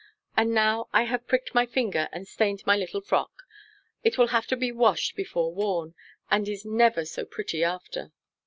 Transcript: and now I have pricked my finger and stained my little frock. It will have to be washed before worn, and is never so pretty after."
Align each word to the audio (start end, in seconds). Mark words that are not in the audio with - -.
and 0.35 0.51
now 0.51 0.89
I 0.93 1.03
have 1.03 1.27
pricked 1.27 1.53
my 1.53 1.67
finger 1.67 2.09
and 2.11 2.27
stained 2.27 2.63
my 2.65 2.75
little 2.75 3.01
frock. 3.01 3.43
It 4.03 4.17
will 4.17 4.29
have 4.29 4.47
to 4.47 4.57
be 4.57 4.71
washed 4.71 5.15
before 5.15 5.53
worn, 5.53 5.93
and 6.31 6.49
is 6.49 6.65
never 6.65 7.05
so 7.05 7.23
pretty 7.23 7.63
after." 7.63 8.11